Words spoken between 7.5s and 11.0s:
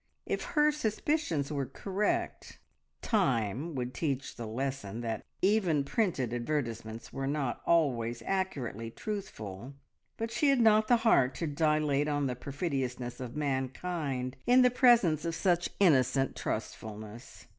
always accurately truthful, but she had not the